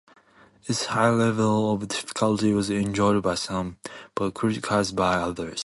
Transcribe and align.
Its 0.65 0.87
high 0.87 1.11
level 1.11 1.71
of 1.73 1.87
difficulty 1.87 2.53
was 2.53 2.71
enjoyed 2.71 3.21
by 3.21 3.35
some, 3.35 3.77
but 4.15 4.33
criticized 4.33 4.95
by 4.95 5.13
others. 5.17 5.59